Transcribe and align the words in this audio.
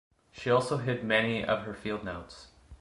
She 0.31 0.49
also 0.49 0.77
hid 0.77 1.03
many 1.03 1.45
of 1.45 1.61
her 1.65 1.75
field 1.75 2.03
notes. 2.03 2.47